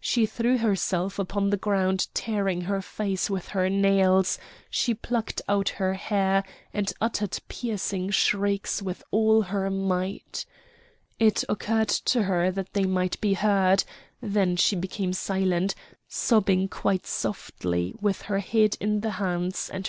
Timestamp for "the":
1.50-1.56, 19.02-19.10